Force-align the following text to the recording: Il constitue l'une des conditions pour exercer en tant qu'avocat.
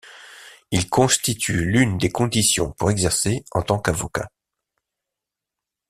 Il 0.71 0.89
constitue 0.89 1.63
l'une 1.63 1.99
des 1.99 2.09
conditions 2.09 2.71
pour 2.71 2.89
exercer 2.89 3.45
en 3.51 3.61
tant 3.61 3.77
qu'avocat. 3.77 4.31